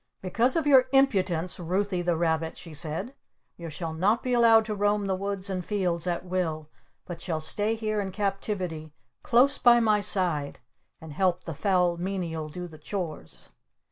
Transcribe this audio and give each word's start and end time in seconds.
"Because 0.19 0.55
of 0.55 0.65
your 0.65 0.89
impudence, 0.91 1.59
Ruthy 1.59 2.01
the 2.01 2.17
Rabbit," 2.17 2.57
she 2.57 2.73
said, 2.73 3.13
"you 3.55 3.69
shall 3.69 3.93
not 3.93 4.23
be 4.23 4.33
allowed 4.33 4.65
to 4.65 4.73
roam 4.73 5.05
the 5.05 5.13
woods 5.13 5.47
and 5.47 5.63
fields 5.63 6.07
at 6.07 6.25
will. 6.25 6.71
But 7.05 7.21
shall 7.21 7.39
stay 7.39 7.75
here 7.75 8.01
in 8.01 8.11
captivity 8.11 8.93
close 9.21 9.59
by 9.59 9.79
my 9.79 9.99
side 9.99 10.57
and 10.99 11.13
help 11.13 11.43
the 11.43 11.53
Foul 11.53 11.97
Menial 11.97 12.49
do 12.49 12.67
the 12.67 12.79
chores!" 12.79 13.49